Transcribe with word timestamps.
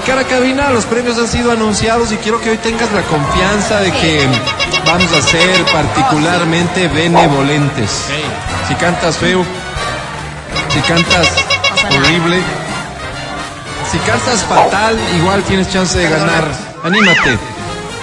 marcar 0.00 0.18
a 0.18 0.24
cabina. 0.24 0.70
Los 0.70 0.86
premios 0.86 1.18
han 1.18 1.28
sido 1.28 1.52
anunciados 1.52 2.10
y 2.10 2.16
quiero 2.16 2.40
que 2.40 2.50
hoy 2.50 2.56
tengas 2.58 2.90
la 2.92 3.02
confianza 3.02 3.80
de 3.80 3.92
que 3.92 4.26
vamos 4.86 5.12
a 5.12 5.20
ser 5.20 5.62
particularmente 5.66 6.88
benevolentes. 6.88 8.06
Si 8.66 8.74
cantas 8.76 9.18
feo, 9.18 9.44
si 10.70 10.80
cantas 10.80 11.28
horrible, 11.94 12.38
si 13.92 13.98
cantas 13.98 14.42
fatal, 14.44 14.98
igual 15.18 15.42
tienes 15.42 15.70
chance 15.70 15.98
de 15.98 16.08
ganar. 16.08 16.44
Anímate. 16.82 17.38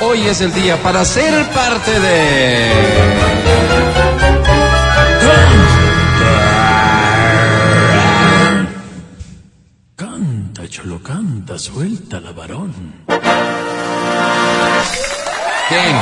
Hoy 0.01 0.27
es 0.27 0.41
el 0.41 0.53
día 0.53 0.77
para 0.77 1.03
ser 1.03 1.45
parte 1.47 1.99
de... 1.99 3.26
Cholo, 10.77 11.01
canta, 11.01 11.57
suelta 11.57 12.19
la 12.19 12.31
varón. 12.33 12.71
Bien. 15.71 15.95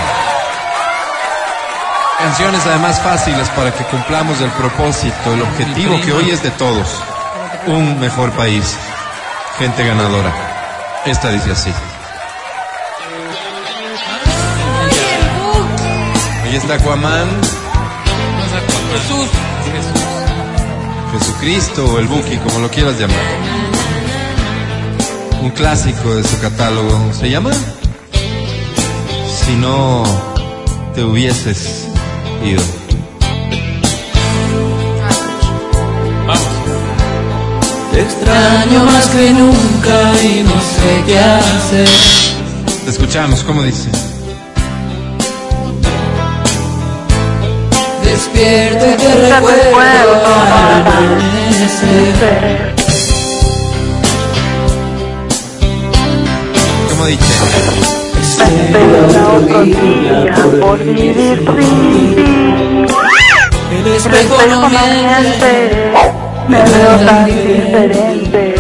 Canciones 2.19 2.61
además 2.65 2.99
fáciles 2.99 3.47
para 3.51 3.71
que 3.71 3.85
cumplamos 3.85 4.41
el 4.41 4.49
propósito, 4.49 5.33
el 5.33 5.43
objetivo 5.43 6.01
que 6.01 6.11
hoy 6.11 6.29
es 6.29 6.43
de 6.43 6.51
todos. 6.51 6.89
Un 7.67 8.01
mejor 8.01 8.33
país. 8.33 8.75
Gente 9.59 9.87
ganadora. 9.87 10.33
Esta 11.05 11.29
dice 11.29 11.51
así. 11.51 11.71
Ahí 16.43 16.55
está 16.57 16.73
Aquaman, 16.73 17.29
Jesús. 18.91 19.29
Jesucristo 21.13 21.85
o 21.85 21.99
el 21.99 22.07
Buki, 22.07 22.35
como 22.39 22.59
lo 22.59 22.69
quieras 22.69 22.99
llamar. 22.99 23.64
Un 25.45 25.51
clásico 25.51 26.15
de 26.15 26.23
su 26.23 26.39
catálogo. 26.39 27.13
¿Se 27.13 27.29
llama? 27.29 27.51
Si 29.27 29.55
no 29.57 30.03
te 30.95 31.03
hubieses 31.03 31.85
ido. 32.43 32.63
Te 37.91 38.01
extraño 38.01 38.85
más 38.85 39.07
que 39.09 39.29
nunca 39.33 40.13
y 40.23 40.41
no 40.41 40.59
sé 40.59 41.03
qué 41.05 41.19
hacer. 41.19 41.89
Te 42.83 42.89
escuchamos, 42.89 43.43
¿cómo 43.43 43.61
dice? 43.61 43.91
Despierto 48.03 48.83
y 48.83 48.97
te 48.97 49.29
recuerdo 49.29 49.79
al 49.79 50.09
amanecer. 50.81 52.74
¿Cómo 57.05 57.17
dice? 57.17 57.33
Espero 58.19 59.37
otro 59.37 59.61
día 59.61 60.33
por 60.59 60.79
vivir 60.79 61.37
sin 61.37 62.15
ti. 62.15 62.25
El 63.71 63.87
espejo 63.87 64.37
no 64.49 64.67
miente, 64.69 65.93
me 66.47 66.63
veo 66.63 66.93
tan 67.05 67.25
diferente. 67.25 68.55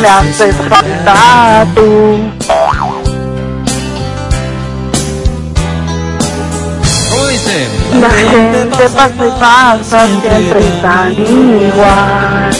Me 0.00 0.08
haces 0.08 0.56
falta 0.70 1.66
tú. 1.74 2.18
La 8.00 8.10
gente 8.10 8.88
pasa 8.94 9.26
y 9.26 9.30
pasa, 9.38 10.06
siempre 10.06 10.62
tan 10.80 11.12
igual. 11.12 12.50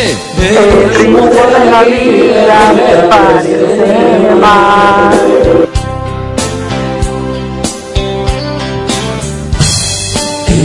El 0.00 0.94
ritmo 0.94 1.26
de 1.26 1.70
la 1.70 1.82
vida 1.82 2.72
me 2.72 3.08
parece 3.08 4.34
mal. 4.40 5.10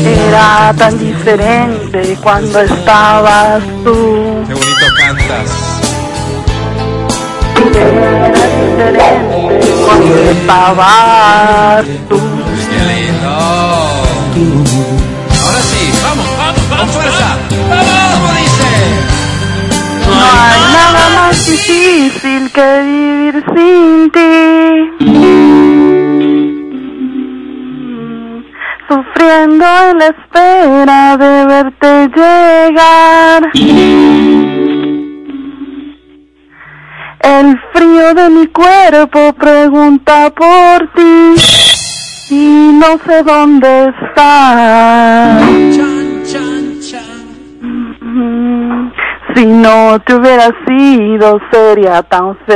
Era 0.06 0.74
tan 0.78 1.00
diferente 1.00 2.18
cuando 2.22 2.60
estabas 2.62 3.64
tú. 3.84 4.44
¡Qué 4.48 4.54
bonito 4.54 4.86
cantas! 5.00 5.50
Era 7.74 8.30
diferente 8.30 9.74
cuando 9.84 10.16
estabas 10.16 11.86
tú. 12.08 12.43
Difícil 21.68 22.52
que 22.52 22.82
vivir 22.84 23.44
sin 23.56 24.12
ti. 24.12 24.34
Sufriendo 28.90 29.66
en 29.90 29.98
la 29.98 30.08
espera 30.08 31.18
de 31.18 31.46
verte 31.46 32.10
llegar. 32.16 33.42
El 37.22 37.60
frío 37.74 38.14
de 38.14 38.30
mi 38.30 38.48
cuerpo 38.48 39.34
pregunta 39.34 40.30
por 40.32 40.88
ti 40.94 41.36
y 42.30 42.72
no 42.74 42.98
sé 43.06 43.24
dónde 43.24 43.94
estás. 44.02 45.83
Si 49.36 49.46
no 49.46 50.00
te 50.02 50.14
hubiera 50.14 50.52
sido, 50.68 51.40
sería 51.52 52.04
tan 52.04 52.38
feliz. 52.46 52.56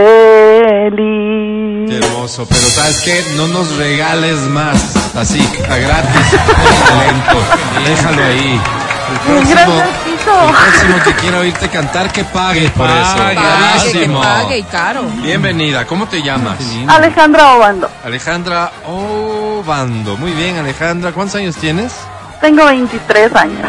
Qué 1.89 1.97
hermoso, 1.97 2.45
pero 2.47 2.61
¿sabes 2.61 3.01
qué? 3.03 3.23
No 3.35 3.47
nos 3.47 3.75
regales 3.77 4.37
más, 4.49 5.15
así, 5.15 5.39
a 5.69 5.77
gratis, 5.77 6.33
el 6.33 6.39
talento. 6.87 7.37
Déjalo 7.85 8.23
ahí. 8.23 8.61
El 9.09 9.19
próximo, 9.19 9.55
Gracias, 9.55 9.87
el 10.05 10.17
próximo 10.53 11.03
que 11.03 11.13
quiera 11.21 11.39
oírte 11.39 11.69
cantar, 11.69 12.11
que 12.11 12.23
pague 12.25 12.69
por 12.69 12.87
eso. 12.89 13.15
Pague, 13.17 13.91
que 13.93 14.09
pague 14.09 14.57
y 14.59 14.63
caro. 14.63 15.03
Bienvenida, 15.23 15.85
¿cómo 15.85 16.07
te 16.07 16.21
llamas? 16.21 16.59
Alejandra 16.87 17.55
Obando, 17.55 17.89
Alejandra 18.03 18.71
Obando. 18.85 20.17
Muy 20.17 20.33
bien, 20.33 20.57
Alejandra. 20.57 21.11
¿Cuántos 21.11 21.37
años 21.37 21.55
tienes? 21.55 21.93
tengo 22.41 22.65
23 22.65 23.35
años. 23.35 23.67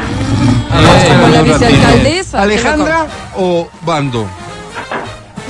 Vicealcaldesa. 1.52 2.42
¿Alejandra 2.42 3.06
o 3.36 3.68
Bando? 3.82 4.26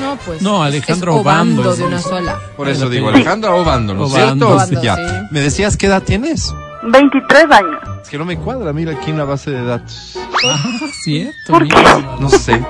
No, 0.00 0.16
pues. 0.24 0.40
No, 0.42 0.62
Alejandra 0.62 1.12
es 1.12 1.18
Obando, 1.20 1.62
Obando 1.62 1.76
de 1.76 1.84
una 1.84 2.00
sola. 2.00 2.38
Por 2.56 2.68
eso 2.68 2.88
digo, 2.88 3.08
Alejandra 3.08 3.54
o 3.54 3.64
Bando, 3.64 3.94
¿no 3.94 4.06
es 4.06 4.12
Obando, 4.12 4.46
cierto? 4.46 4.54
Obando, 4.54 4.82
ya. 4.82 4.96
sí. 4.96 5.26
¿Me 5.32 5.40
decías 5.40 5.76
qué 5.76 5.86
edad 5.86 6.02
tienes? 6.02 6.54
23 6.84 7.44
años. 7.50 7.80
Es 8.02 8.08
que 8.08 8.16
no 8.18 8.24
me 8.24 8.38
cuadra, 8.38 8.72
mira 8.72 8.92
aquí 8.92 9.10
en 9.10 9.18
la 9.18 9.24
base 9.24 9.50
de 9.50 9.64
datos. 9.64 10.16
Ah, 10.46 10.64
cierto. 11.02 11.34
¿Por 11.52 11.66
qué? 11.66 11.76
No 12.20 12.30
sé. 12.30 12.64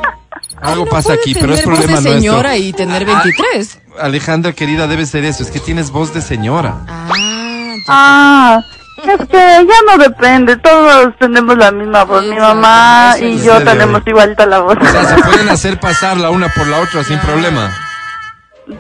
Algo 0.61 0.87
pasa 0.87 1.11
Puede 1.11 1.21
aquí, 1.21 1.35
pero 1.35 1.55
es 1.55 1.61
tener 1.63 1.77
voz 1.77 1.85
problema 1.87 2.01
de 2.01 2.15
señora 2.15 2.49
nuestro. 2.51 2.69
y 2.69 2.73
tener 2.73 3.05
23. 3.05 3.79
Alejandra, 4.01 4.53
querida, 4.55 4.87
debe 4.89 5.07
ser 5.07 5.25
eso. 5.25 5.43
Es 5.43 5.51
que 5.51 5.61
tienes 5.61 5.91
voz 5.91 6.13
de 6.15 6.23
señora. 6.23 6.79
Ah, 6.89 7.75
ya. 7.77 7.85
Ah, 7.89 8.61
es 9.03 9.29
que 9.29 9.37
ya 9.39 9.77
no 9.87 9.99
depende, 9.99 10.57
todos 10.57 11.15
tenemos 11.19 11.57
la 11.57 11.71
misma 11.71 12.05
voz. 12.05 12.25
Mi 12.25 12.37
mamá 12.37 13.15
y 13.21 13.39
yo 13.41 13.63
tenemos 13.65 14.03
igualita 14.07 14.47
la 14.47 14.59
voz. 14.61 14.77
O 14.81 14.85
sea, 14.85 15.05
se 15.05 15.23
pueden 15.23 15.49
hacer 15.49 15.79
pasar 15.81 16.17
la 16.17 16.31
una 16.31 16.49
por 16.49 16.67
la 16.67 16.79
otra 16.81 17.05
sin 17.05 17.19
problema. 17.21 17.71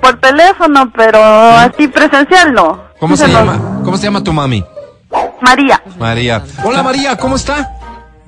Por 0.00 0.18
teléfono, 0.20 0.90
pero 0.94 1.22
así 1.22 1.88
presencial 1.88 2.52
no. 2.52 2.84
¿Cómo 3.00 3.16
se 3.16 3.26
nos- 3.28 3.32
llama? 3.36 3.58
¿Cómo 3.84 3.96
se 3.96 4.04
llama 4.04 4.22
tu 4.22 4.32
mami? 4.32 4.64
María. 5.40 5.80
María. 5.98 6.42
Hola 6.64 6.82
María, 6.82 7.16
¿cómo 7.16 7.36
está? 7.36 7.70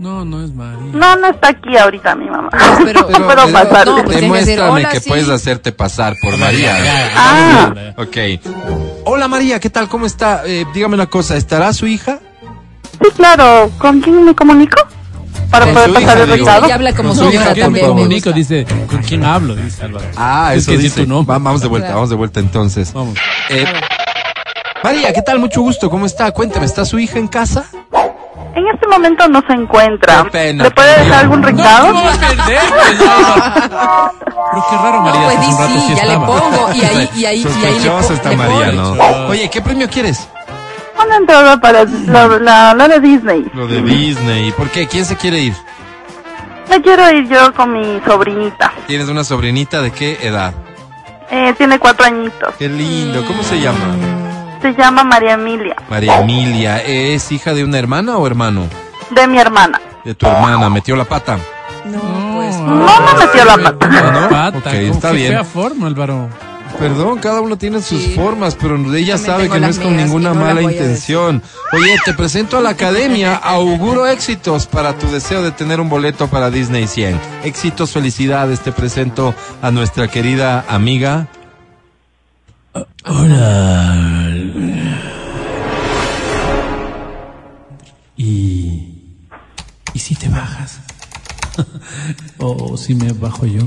No, 0.01 0.25
no 0.25 0.43
es 0.43 0.51
María. 0.55 0.79
No, 0.95 1.15
no 1.17 1.29
está 1.29 1.49
aquí 1.49 1.77
ahorita 1.77 2.15
mi 2.15 2.31
mamá. 2.31 2.49
pero- 2.85 3.03
no 3.11 3.27
puedo 3.27 3.53
pasarle. 3.53 3.93
no, 3.97 4.05
pues 4.05 4.17
que 4.17 4.23
decir, 4.23 4.23
Demuéstrame 4.23 4.71
"Hola, 4.71 4.89
que 4.89 5.01
sí". 5.01 5.09
puedes 5.11 5.29
hacerte 5.29 5.73
pasar 5.73 6.15
por 6.23 6.39
María. 6.39 6.75
Ah. 7.15 7.73
Ok. 7.99 8.17
Hola 9.05 9.29
María, 9.29 9.61
¿qué 9.61 9.69
tal? 9.69 9.89
¿Cómo 9.89 10.07
está? 10.07 10.43
Eh, 10.47 10.65
dígame 10.73 10.95
una 10.95 11.07
cosa, 11.07 11.37
¿estará 11.37 11.71
su 11.75 11.87
hija? 11.87 12.19
Sí, 13.03 13.09
claro. 13.15 13.71
¿Con 13.79 14.01
quién 14.01 14.25
me 14.25 14.35
comunico? 14.35 14.79
Para 15.51 15.67
poder 15.67 15.93
pasar 15.93 16.17
hija, 16.17 16.23
el 16.25 16.31
recado. 16.31 16.69
Y 16.69 16.71
habla 16.71 16.95
como 16.95 17.09
Con 17.11 17.19
su 17.19 17.25
hija 17.31 17.35
hija, 17.43 17.53
¿Quién 17.53 17.57
me 17.57 17.81
también. 17.81 17.85
me 17.87 17.89
comunico? 17.91 18.31
gusta. 18.31 18.33
Dice, 18.33 18.67
¿con 18.89 19.03
quién 19.03 19.25
hablo? 19.25 19.55
Dice 19.55 19.85
Álvaro. 19.85 20.07
Ah, 20.17 20.53
Es 20.55 20.63
eso 20.63 20.71
que 20.71 20.77
di 20.79 20.85
dice. 20.85 21.05
tu 21.05 21.25
Vamos 21.25 21.61
de 21.61 21.69
vuelta, 21.69 21.89
Claro. 21.89 21.97
vamos 21.99 22.11
de 22.11 22.17
vuelta 22.17 22.41
entonces. 22.41 22.91
Vamos. 22.95 23.19
Eh, 23.51 23.65
María, 24.83 25.13
¿qué 25.13 25.21
tal? 25.21 25.39
Mucho 25.41 25.61
gusto. 25.61 25.91
¿Cómo 25.91 26.07
está? 26.07 26.31
Cuéntame, 26.33 26.65
¿está 26.65 26.87
su 26.87 26.99
hija 26.99 27.19
en 27.19 27.29
casa? 27.29 27.67
En 28.55 28.67
este 28.67 28.87
momento 28.89 29.29
no 29.29 29.43
se 29.47 29.53
encuentra. 29.53 30.25
Qué 30.25 30.31
pena, 30.31 30.65
¿Le 30.65 30.71
puede 30.73 30.99
dejar 31.05 31.21
algún 31.21 31.43
recado? 31.43 31.93
Pues, 31.93 32.23
Álvaro? 32.23 34.13
Pero 34.53 34.65
qué 34.71 34.77
raro, 34.77 34.97
No, 34.97 35.03
María. 35.03 35.23
pues 35.23 35.37
hace 35.37 35.47
di 35.47 35.53
un 35.53 35.59
rato 35.59 35.73
sí, 35.73 35.81
sí 35.87 35.95
ya 35.95 36.05
le 36.05 36.13
estaba. 36.15 36.27
pongo. 36.27 36.73
Y 36.75 36.81
ahí, 36.85 37.11
y 37.15 37.25
ahí, 37.25 37.43
y 37.43 37.65
ahí 37.65 37.79
le, 37.81 38.15
está 38.15 38.31
le 38.31 38.37
María. 38.37 38.73
¿no? 38.73 38.93
Oye, 39.29 39.49
¿qué 39.51 39.61
premio 39.63 39.89
quieres? 39.89 40.29
Una 41.03 41.17
entrada 41.17 41.61
para 41.61 41.85
la, 41.85 42.27
la, 42.41 42.75
la 42.75 42.89
de 42.89 43.01
Disney. 43.01 43.47
Lo 43.55 43.67
de 43.67 43.81
Disney. 43.83 44.49
¿Y 44.49 44.53
por 44.53 44.69
qué? 44.71 44.87
¿Quién 44.89 45.05
se 45.05 45.17
quiere 45.17 45.39
ir? 45.41 45.55
Me 46.69 46.81
quiero 46.83 47.09
ir 47.11 47.29
yo 47.29 47.53
con 47.55 47.73
mi 47.73 48.01
sobrinita. 48.07 48.73
¿Tienes 48.87 49.09
una 49.09 49.25
sobrinita 49.25 49.81
de 49.83 49.93
qué 49.93 50.19
edad? 50.23 50.53
Eh, 51.31 51.55
tiene 51.57 51.79
cuatro 51.79 52.05
añitos. 52.07 52.55
Qué 52.59 52.69
lindo. 52.69 53.25
¿Cómo 53.27 53.43
se 53.43 53.61
llama? 53.61 53.79
Se 54.63 54.73
llama 54.75 55.05
María 55.05 55.35
Emilia, 55.35 55.77
María 55.89 56.21
Emilia. 56.21 56.79
¿Es 56.85 57.33
hija 57.33 57.55
de 57.55 57.65
una 57.65 57.79
hermana 57.79 58.17
o 58.19 58.27
hermano? 58.27 58.67
de 59.11 59.27
mi 59.27 59.39
hermana. 59.39 59.81
De 60.05 60.15
tu 60.15 60.27
hermana. 60.27 60.69
¿Metió 60.71 60.95
la 60.97 61.05
pata? 61.05 61.39
No, 61.87 62.35
pues. 62.37 62.57
No 62.57 63.01
me 63.01 63.27
metió 63.27 63.45
la 63.45 63.57
pata. 63.57 63.89
¿Ah, 63.91 64.11
no? 64.13 64.29
Pata, 64.29 64.59
Ok, 64.59 64.65
con 64.65 64.75
está 64.75 65.11
bien. 65.13 65.33
fea 65.33 65.45
forma, 65.45 65.87
Álvaro. 65.87 66.29
Perdón, 66.79 67.19
cada 67.19 67.41
uno 67.41 67.57
tiene 67.59 67.83
sus 67.83 68.01
Sí. 68.01 68.13
formas, 68.15 68.55
pero 68.55 68.77
ella 68.77 68.87
También 68.87 69.19
sabe 69.19 69.49
que 69.51 69.61
no 69.61 69.67
es 69.67 69.79
con 69.79 69.97
ninguna 69.97 70.33
no 70.33 70.41
mala 70.41 70.63
intención. 70.63 71.43
Oye, 71.73 71.97
te 72.05 72.15
presento 72.15 72.57
a 72.57 72.61
la 72.61 72.71
academia, 72.71 73.35
auguro 73.35 74.07
éxitos 74.07 74.67
para 74.67 74.95
tu 74.97 75.07
deseo 75.11 75.43
de 75.43 75.51
tener 75.51 75.81
un 75.81 75.89
boleto 75.89 76.29
para 76.29 76.51
Disney 76.51 76.87
100. 76.87 77.19
Éxitos, 77.45 77.91
felicidades, 77.93 78.61
te 78.61 78.73
presento 78.73 79.35
a 79.61 79.71
nuestra 79.73 80.09
querida 80.09 80.65
amiga. 80.69 81.27
Hola. 83.05 84.20
¿Y, 88.23 89.17
¿y 89.95 89.99
si 89.99 90.15
te 90.15 90.29
bajas? 90.29 90.81
¿O 92.37 92.77
si 92.77 92.95
me 92.95 93.15
bajo 93.15 93.47
yo? 93.47 93.63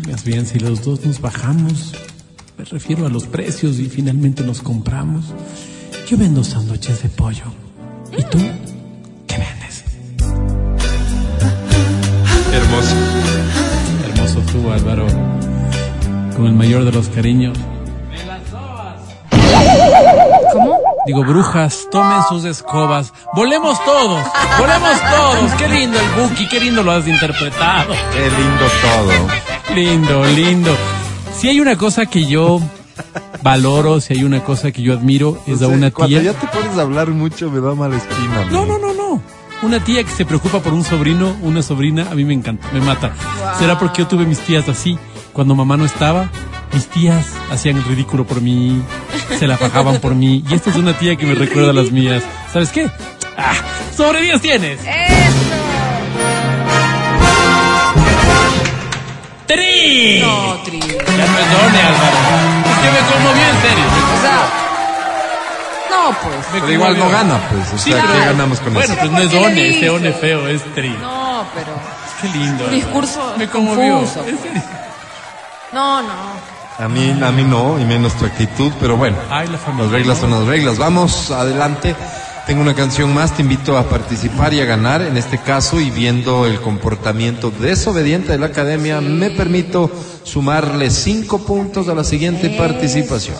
Más 0.10 0.24
bien, 0.24 0.44
si 0.44 0.58
los 0.58 0.82
dos 0.82 1.04
nos 1.04 1.20
bajamos, 1.20 1.92
me 2.58 2.64
refiero 2.64 3.06
a 3.06 3.08
los 3.08 3.26
precios 3.26 3.78
y 3.78 3.84
finalmente 3.88 4.42
nos 4.42 4.62
compramos. 4.62 5.26
Yo 6.08 6.16
vendo 6.16 6.42
sándwiches 6.42 7.04
de 7.04 7.08
pollo. 7.08 7.44
¿Y 8.10 8.22
tú? 8.24 8.38
¿Qué 9.28 9.36
vendes? 9.36 9.84
Hermoso. 12.52 12.96
Hermoso 14.08 14.40
tú, 14.50 14.70
Álvaro. 14.72 15.06
Con 16.36 16.46
el 16.46 16.54
mayor 16.54 16.84
de 16.84 16.90
los 16.90 17.08
cariños. 17.10 17.56
Digo, 21.08 21.24
brujas, 21.24 21.88
tomen 21.90 22.20
sus 22.28 22.44
escobas. 22.44 23.14
Volemos 23.34 23.82
todos, 23.82 24.22
volemos 24.58 25.00
todos. 25.10 25.52
Qué 25.54 25.66
lindo 25.66 25.98
el 25.98 26.06
Buki, 26.10 26.46
qué 26.50 26.60
lindo 26.60 26.82
lo 26.82 26.92
has 26.92 27.08
interpretado. 27.08 27.94
Qué 28.12 28.28
lindo 28.30 28.66
todo. 28.82 29.74
Lindo, 29.74 30.24
lindo. 30.26 30.76
Si 31.34 31.48
hay 31.48 31.60
una 31.60 31.76
cosa 31.76 32.04
que 32.04 32.26
yo 32.26 32.60
valoro, 33.42 34.02
si 34.02 34.12
hay 34.12 34.24
una 34.24 34.44
cosa 34.44 34.70
que 34.70 34.82
yo 34.82 34.92
admiro, 34.92 35.38
es 35.46 35.62
a 35.62 35.66
O 35.66 35.68
sea, 35.68 35.68
una 35.68 35.90
Cuando 35.90 36.20
tía. 36.20 36.32
ya 36.32 36.38
te 36.38 36.46
pones 36.48 36.76
a 36.76 36.82
hablar 36.82 37.08
mucho 37.08 37.50
me 37.50 37.60
da 37.60 37.74
mala 37.74 37.96
espina. 37.96 38.44
No, 38.50 38.58
amigo. 38.60 38.78
no, 38.78 38.92
no, 38.92 38.94
no. 38.94 39.22
Una 39.62 39.82
tía 39.82 40.04
que 40.04 40.10
se 40.10 40.26
preocupa 40.26 40.60
por 40.60 40.74
un 40.74 40.84
sobrino, 40.84 41.34
una 41.40 41.62
sobrina, 41.62 42.06
a 42.10 42.14
mí 42.14 42.24
me 42.26 42.34
encanta, 42.34 42.68
me 42.74 42.82
mata. 42.82 43.12
¿Será 43.58 43.78
porque 43.78 44.02
yo 44.02 44.08
tuve 44.08 44.26
mis 44.26 44.40
tías 44.40 44.68
así? 44.68 44.98
Cuando 45.32 45.54
mamá 45.54 45.76
no 45.78 45.84
estaba, 45.86 46.28
mis 46.74 46.86
tías 46.88 47.26
hacían 47.50 47.78
el 47.78 47.84
ridículo 47.84 48.26
por 48.26 48.40
mí, 48.42 48.82
se 49.38 49.46
la 49.46 49.56
fajaban 49.56 49.98
por 50.00 50.14
mí. 50.14 50.44
Y 50.48 50.54
esta 50.54 50.70
es 50.70 50.76
una 50.76 50.92
tía 50.98 51.16
que 51.16 51.26
me 51.26 51.34
recuerda 51.34 51.70
a 51.70 51.74
las 51.74 51.90
mías. 51.90 52.22
¿Sabes 52.52 52.70
qué? 52.70 52.90
¡Ah! 53.36 53.52
¡Sobre 53.96 54.20
10 54.22 54.40
tienes! 54.40 54.80
¡Tri! 59.46 60.20
No, 60.20 60.54
Tri. 60.64 60.78
Ya 60.80 60.86
perdone, 60.96 61.80
Álvaro. 61.82 62.18
Es 62.70 62.78
que 62.78 62.90
me 62.90 63.12
conmovió 63.12 63.44
en 63.48 63.60
serio. 63.62 63.84
O 64.16 64.20
sea. 64.20 64.48
No, 65.90 66.16
pues. 66.22 66.52
Me 66.52 66.60
Pero 66.60 66.72
igual 66.72 66.98
no 66.98 67.08
gana, 67.08 67.40
pues. 67.50 67.72
O 67.72 67.78
Sí, 67.78 67.92
sea, 67.92 68.02
pero- 68.02 68.12
¿qué 68.20 68.26
ganamos 68.26 68.60
con 68.60 68.74
Bueno, 68.74 68.92
eso? 68.92 69.00
pues 69.00 69.10
no 69.12 69.18
es 69.18 69.24
¿Por 69.24 69.32
qué 69.32 69.38
le 69.40 69.46
one, 69.46 69.68
ese 69.78 69.90
one 69.90 70.12
feo, 70.12 70.48
es 70.48 70.62
tri. 70.74 70.90
No, 71.00 71.44
pero. 71.54 71.72
Qué 72.20 72.28
lindo. 72.38 72.64
Un 72.64 72.70
discurso 72.72 73.20
Álvaro. 73.22 73.38
Me 73.38 73.48
conmovió. 73.48 73.94
confuso. 73.98 74.20
En 74.28 74.38
serio. 74.42 74.62
No, 75.72 76.02
no. 76.02 76.57
A 76.78 76.88
mí, 76.88 77.10
a 77.10 77.32
mí 77.32 77.42
no, 77.42 77.76
y 77.80 77.84
menos 77.84 78.16
tu 78.16 78.24
actitud, 78.24 78.70
pero 78.78 78.96
bueno. 78.96 79.16
Ay, 79.30 79.48
la 79.48 79.58
familia. 79.58 79.86
Las 79.86 79.92
reglas 79.92 80.18
son 80.18 80.30
las 80.30 80.46
reglas. 80.46 80.78
Vamos 80.78 81.32
adelante. 81.32 81.96
Tengo 82.46 82.62
una 82.62 82.74
canción 82.74 83.12
más, 83.12 83.34
te 83.34 83.42
invito 83.42 83.76
a 83.76 83.88
participar 83.88 84.54
y 84.54 84.60
a 84.60 84.64
ganar 84.64 85.02
en 85.02 85.16
este 85.16 85.38
caso 85.38 85.80
y 85.80 85.90
viendo 85.90 86.46
el 86.46 86.60
comportamiento 86.60 87.50
desobediente 87.50 88.30
de 88.30 88.38
la 88.38 88.46
academia, 88.46 89.00
me 89.00 89.30
permito 89.30 89.90
sumarle 90.22 90.90
cinco 90.90 91.40
puntos 91.44 91.88
a 91.88 91.96
la 91.96 92.04
siguiente 92.04 92.48
participación. 92.50 93.36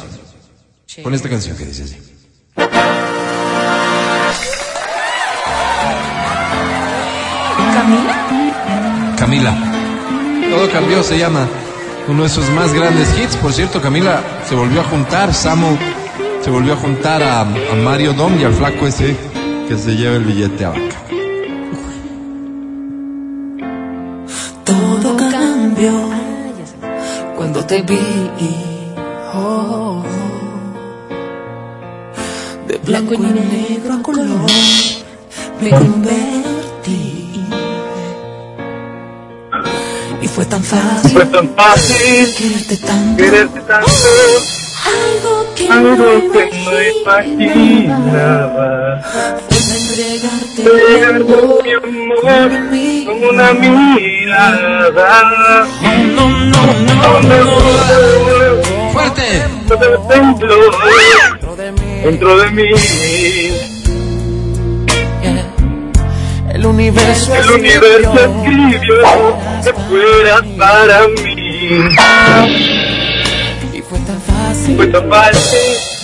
Con 1.04 1.14
esta 1.14 1.28
canción 1.28 1.56
que 1.56 1.64
dice 1.64 1.84
así. 1.84 1.96
¿Camila? 7.72 9.14
Camila. 9.16 9.56
Todo 10.50 10.70
cambió, 10.72 11.04
se 11.04 11.18
llama 11.18 11.48
uno 12.08 12.22
de 12.22 12.28
sus 12.28 12.48
más 12.50 12.72
grandes 12.72 13.08
hits. 13.18 13.36
Por 13.36 13.52
cierto, 13.52 13.80
Camila 13.80 14.22
se 14.48 14.54
volvió 14.54 14.80
a 14.80 14.84
juntar, 14.84 15.32
Samu 15.32 15.76
se 16.42 16.50
volvió 16.50 16.72
a 16.72 16.76
juntar 16.76 17.22
a, 17.22 17.42
a 17.42 17.74
Mario 17.84 18.12
Dom 18.14 18.38
y 18.40 18.44
al 18.44 18.54
flaco 18.54 18.86
ese 18.86 19.16
que 19.68 19.76
se 19.76 19.94
lleva 19.96 20.16
el 20.16 20.24
billete 20.24 20.64
a 20.64 20.70
vaca. 20.70 20.96
Todo 24.64 25.16
cambió 25.16 25.92
cuando 27.36 27.64
te 27.64 27.82
vi. 27.82 27.98
Oh, 29.34 30.02
de 32.66 32.78
blanco 32.78 33.14
y 33.14 33.18
negro 33.18 33.94
a 33.94 34.02
color 34.02 34.50
me 35.60 35.70
convertí. 35.70 37.17
Tan 40.48 40.62
fácil 40.62 41.10
Fue 41.12 41.26
tan 41.26 41.48
fácil 41.54 42.34
quererte 42.36 42.76
tanto. 42.78 43.16
quererte 43.22 43.60
tanto, 43.60 43.90
Algo 44.86 45.54
que 45.54 45.68
algo 45.68 45.96
no 45.96 46.32
que 46.32 46.50
no 46.64 46.72
imaginaba. 47.00 48.70
Fue 49.48 49.76
entregarte 49.76 50.60
mi 50.64 50.70
con 51.24 51.62
mi 51.62 51.72
amor, 51.72 52.50
con 53.06 53.16
una 53.24 53.48
mirada. 53.54 55.10
No, 56.14 56.24
no, 56.28 56.62
no, 56.86 57.04
no. 57.22 57.38
¡Fuerte! 58.92 59.26
Dentro, 59.68 60.56
dentro 62.02 62.30
de 62.38 62.46
mí, 62.50 62.64
universo 66.68 67.34
el 67.34 67.50
universo 67.50 68.14
escribió 68.14 69.36
que 69.64 69.72
fueras 69.88 70.42
para 70.58 71.08
mí. 71.08 71.84
Y 73.74 73.82
fue 73.82 73.98
tan 74.00 74.20
fácil. 74.20 74.76
Fue 74.76 74.86
tan 74.86 75.08
fácil 75.08 75.98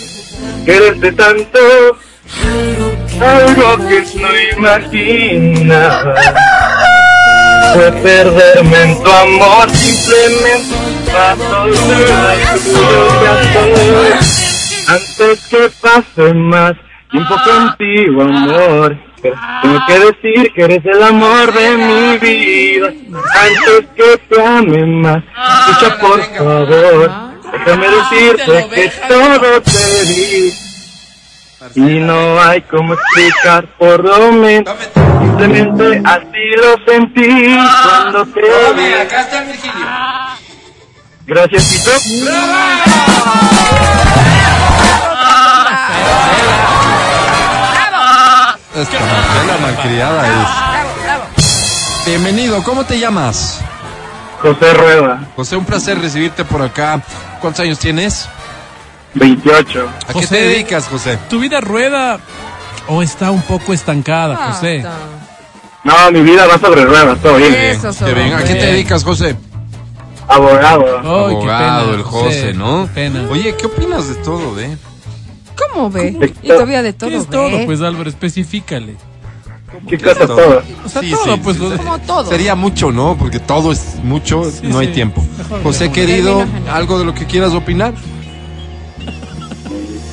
quererte 0.65 1.13
tanto, 1.13 1.59
algo 3.21 3.89
que 3.89 4.05
no 4.19 4.29
imaginaba. 4.57 6.15
Fue 7.75 7.93
perderme 7.93 8.83
en 8.83 9.03
tu 9.03 9.11
amor, 9.11 9.71
simplemente 9.71 10.75
tuyo 11.39 12.15
Antes 14.89 15.47
que 15.49 15.71
pase 15.81 16.35
más 16.35 16.73
tiempo 17.11 17.35
contigo, 17.45 18.23
amor. 18.23 18.97
Tengo 19.63 19.81
que 19.87 19.99
decir 19.99 20.53
que 20.53 20.63
eres 20.65 20.85
el 20.85 21.03
amor 21.03 21.53
de 21.53 21.77
mi 21.77 22.19
vida. 22.19 22.89
Antes 22.89 23.87
que 23.97 24.19
te 24.29 24.43
ame 24.45 24.87
más, 24.87 25.23
escucha 25.69 25.99
por 25.99 26.23
favor. 26.23 27.11
Déjame 27.53 27.87
decirte 27.89 28.69
que 28.75 28.93
todo 29.09 29.63
te 29.63 30.05
di. 30.05 30.53
Y 31.77 32.01
no 32.01 32.41
hay 32.43 32.61
como 32.63 32.95
explicar 32.95 33.67
por 33.79 34.05
lo 34.05 34.33
menos. 34.33 34.77
Simplemente 35.21 36.03
así 36.05 36.57
lo 36.57 36.93
sentí 36.93 37.57
cuando 37.83 38.27
te 38.27 38.41
vi. 38.41 38.93
Gracias, 41.27 41.71
Tito. 41.71 41.91
Marcela 49.01 49.59
malcriada 49.63 50.29
es. 50.29 52.07
Bienvenido, 52.07 52.63
¿cómo 52.63 52.85
te 52.85 52.99
llamas? 52.99 53.61
José 54.41 54.75
Rueda, 54.75 55.25
José, 55.37 55.57
un 55.57 55.65
placer 55.65 55.99
recibirte 56.01 56.45
por 56.45 56.61
acá. 56.63 57.01
¿Cuántos 57.41 57.61
años 57.61 57.79
tienes? 57.79 58.29
28. 59.15 59.89
¿A 60.09 60.13
qué 60.13 60.27
te 60.27 60.37
dedicas, 60.37 60.87
José? 60.89 61.19
¿Tu 61.31 61.39
vida 61.41 61.61
rueda 61.61 62.19
o 62.89 63.03
está 63.03 63.31
un 63.31 63.43
poco 63.43 63.73
estancada, 63.73 64.39
Ah, 64.39 64.53
José? 64.53 64.79
está. 64.79 64.93
No, 65.85 66.11
mi 66.11 66.21
vida 66.23 66.47
va 66.47 66.59
sobre 66.59 66.85
ruedas, 66.85 67.19
todo 67.21 67.37
bien. 67.37 67.55
Eso, 67.55 67.93
bien. 68.07 68.33
¿A 68.35 68.39
qué 68.43 68.55
te 68.55 68.67
dedicas, 68.67 69.05
José? 69.05 69.37
Abogado. 70.29 70.85
Ay, 70.99 71.03
qué 71.03 71.09
Abogado, 71.09 71.85
pena, 71.87 71.97
el 71.97 72.03
José, 72.03 72.53
¿no? 72.55 72.87
Qué 72.87 72.93
pena. 72.95 73.25
Oye, 73.31 73.55
¿qué 73.57 73.67
opinas 73.67 74.09
de 74.09 74.15
todo, 74.17 74.59
eh? 74.61 74.77
¿Cómo 75.57 75.91
ve? 75.91 76.13
¿Cómo? 76.13 76.25
Y 76.43 76.49
todavía 76.49 76.83
de 76.83 76.93
todo 76.93 77.11
¿Qué 77.11 77.17
es 77.17 77.27
ve. 77.27 77.33
todo? 77.33 77.65
Pues 77.67 77.81
Álvaro, 77.81 78.09
especifícale. 78.09 78.97
¿Qué 79.89 79.99
cosa 79.99 80.27
todo? 80.27 80.63
O 80.85 80.89
sea, 80.89 81.03
Sí, 81.03 81.11
todo, 81.11 81.35
sí, 81.35 81.41
pues. 81.43 81.57
sí, 81.57 81.63
lo- 81.63 81.77
Como 81.77 81.99
todo. 82.01 82.31
Sería 82.31 82.55
mucho, 82.55 82.93
¿no? 82.93 83.17
Porque 83.19 83.41
todo 83.41 83.73
es 83.73 83.97
mucho, 84.05 84.45
Sí, 84.51 84.61
no 84.69 84.79
hay 84.79 84.87
sí. 84.89 84.93
tiempo. 84.93 85.25
Mejor 85.37 85.63
José 85.65 85.91
querido, 85.91 86.45
algo 86.71 86.99
de 86.99 87.05
lo 87.05 87.15
que 87.15 87.27
quieras 87.27 87.53
opinar. 87.53 87.93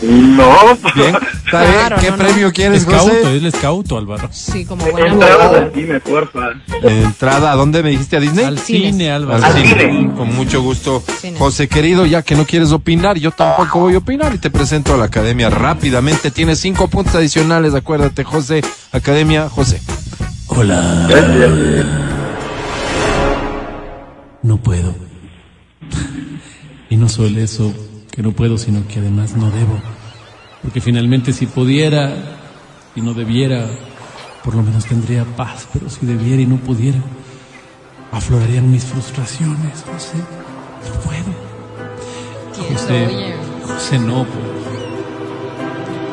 No. 0.02 0.78
Bien. 0.96 1.16
¿Está 1.52 1.62
bien? 1.64 1.74
Claro, 1.74 1.98
¿Qué 2.00 2.10
no, 2.12 2.18
no. 2.18 2.24
premio 2.24 2.52
quieres, 2.54 2.82
Escauto, 2.84 3.04
José? 3.08 3.22
es 3.22 3.28
el 3.28 3.46
escauto, 3.46 3.98
Álvaro. 3.98 4.30
Sí, 4.32 4.66
como 4.66 4.86
buena 4.86 5.08
Entradas 5.12 5.54
al 5.54 5.74
cine, 5.74 6.00
porfa. 6.00 6.50
Entrada, 6.84 7.52
¿a 7.52 7.56
dónde 7.56 7.84
me 7.84 7.90
dijiste? 7.90 8.16
¿A 8.16 8.20
Disney? 8.22 8.46
Al 8.46 8.58
cine, 8.60 9.12
Álvaro. 9.12 9.44
Al 9.44 9.52
Al 9.52 9.54
cine. 9.62 9.92
cine. 9.92 10.14
Con 10.16 10.34
mucho 10.36 10.62
gusto. 10.62 11.04
Cine. 11.20 11.38
José 11.38 11.68
querido, 11.68 12.06
ya 12.06 12.22
que 12.22 12.36
no 12.36 12.46
quieres 12.46 12.72
opinar, 12.72 13.18
yo 13.18 13.32
tampoco 13.32 13.80
voy 13.80 13.96
a 13.96 13.98
opinar 13.98 14.34
y 14.34 14.38
te 14.38 14.50
presento 14.50 14.94
a 14.94 14.98
la 14.98 15.06
academia 15.06 15.50
rápidamente. 15.50 16.32
Tienes 16.32 16.60
cinco 16.60 16.88
puntos 16.88 17.16
adicionales, 17.16 17.74
acuérdate, 17.76 18.24
José. 18.24 18.62
Academia, 18.94 19.50
José. 19.50 19.82
Hola. 20.48 21.06
Gracias. 21.10 21.86
No 24.44 24.58
puedo. 24.58 24.96
Y 26.90 26.98
no 26.98 27.08
solo 27.10 27.40
eso, 27.40 27.74
que 28.12 28.22
no 28.22 28.32
puedo, 28.32 28.58
sino 28.58 28.88
que 28.88 29.00
además 29.00 29.36
no 29.36 29.50
debo. 29.52 29.80
Porque 30.62 30.82
finalmente 30.82 31.34
si 31.34 31.48
pudiera 31.48 32.14
y 32.96 33.02
no 33.02 33.14
debiera, 33.14 33.68
por 34.44 34.56
lo 34.56 34.62
menos 34.64 34.86
tendría 34.86 35.24
paz. 35.26 35.68
Pero 35.74 35.90
si 35.90 36.06
debiera 36.06 36.42
y 36.42 36.46
no 36.46 36.58
pudiera, 36.58 37.00
aflorarían 38.12 38.70
mis 38.70 38.84
frustraciones, 38.86 39.84
José. 39.92 40.18
No 40.18 41.00
puedo. 41.02 41.32
José. 42.74 43.36
José, 43.66 44.00
no. 44.00 44.26
pues. 44.26 44.52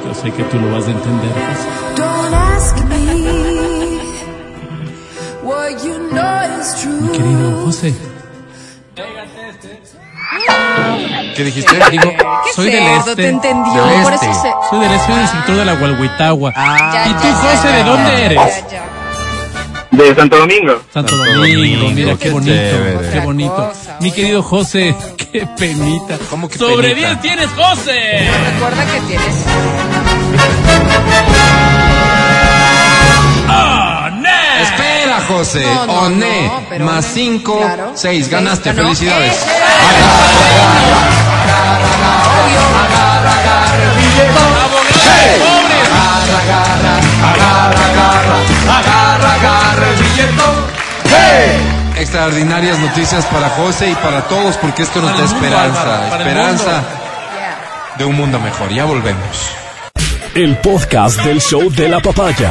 Yo 0.06 0.14
sé 0.22 0.30
que 0.32 0.42
tú 0.44 0.58
lo 0.58 0.72
vas 0.72 0.86
a 0.86 0.90
entender, 0.92 1.32
José. 1.32 1.68
Don't 1.96 2.34
ask 2.34 2.76
me 2.88 3.98
what 5.42 5.84
you 5.84 5.98
know 6.10 6.60
is 6.60 6.86
Mi 6.86 7.08
true. 7.08 7.12
querido 7.12 7.64
José, 7.64 7.94
¿Qué 11.38 11.44
dijiste? 11.44 11.70
digo, 11.92 12.02
¿Qué 12.02 12.52
soy 12.52 12.68
del 12.68 12.82
este. 12.82 13.14
Te 13.14 13.28
entendió. 13.28 13.84
Del 13.86 14.02
Por 14.02 14.12
este. 14.12 14.26
eso 14.28 14.42
se... 14.42 14.50
Soy 14.70 14.80
del 14.80 14.90
este, 14.90 15.06
soy 15.06 15.16
del 15.18 15.28
sector 15.28 15.54
de 15.54 15.64
la 15.66 15.72
Gualhuitagua. 15.74 16.52
Ya, 16.52 17.06
¿Y 17.06 17.10
ya, 17.12 17.16
tú, 17.16 17.28
ya, 17.28 17.34
José, 17.34 17.68
ya, 17.68 17.76
de 17.76 17.84
dónde 17.84 18.10
ya, 18.10 18.18
eres? 18.24 18.64
ya, 18.64 18.68
ya. 18.70 18.84
De 19.92 20.14
Santo 20.16 20.36
Domingo. 20.36 20.82
Santo 20.92 21.16
Domingo, 21.16 21.90
mira 21.90 22.16
qué 22.16 22.30
bonito, 22.30 22.76
qué 23.12 23.20
bonito. 23.20 23.72
Mi 24.00 24.10
querido 24.10 24.42
José, 24.42 24.96
qué 25.32 25.46
penita. 25.56 26.18
¿Cómo 26.28 26.48
que 26.48 26.58
Sobre 26.58 26.88
penita? 26.88 27.08
10 27.10 27.20
tienes, 27.20 27.48
José. 27.50 28.28
Recuerda 28.54 28.84
que 28.92 29.00
tienes... 29.06 29.44
Espera, 34.60 34.87
José. 35.28 35.62
No, 35.64 35.86
no, 35.86 35.92
Oné. 36.00 36.50
no, 36.78 36.84
Más 36.84 37.04
Oné, 37.04 37.14
5, 37.14 37.58
claro. 37.58 37.84
6. 37.94 38.00
Seis, 38.00 38.28
Ganaste. 38.28 38.72
ganó. 38.72 38.88
Felicidades. 38.88 39.44
Extraordinarias 51.96 52.78
noticias 52.78 53.24
para 53.26 53.48
José 53.50 53.90
y 53.90 53.94
para 53.96 54.22
todos 54.28 54.56
porque 54.56 54.82
esto 54.82 55.00
nos 55.02 55.18
da 55.18 55.24
esperanza. 55.24 56.08
Para 56.08 56.18
esperanza 56.18 56.82
de 57.98 58.04
un 58.04 58.14
mundo 58.16 58.38
mejor. 58.38 58.70
Ya 58.72 58.84
volvemos. 58.84 59.50
El 60.34 60.56
podcast 60.58 61.20
del 61.22 61.40
show 61.40 61.68
de 61.70 61.88
la 61.88 62.00
papaya. 62.00 62.50